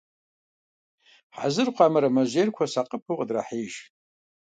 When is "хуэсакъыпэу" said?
2.55-3.17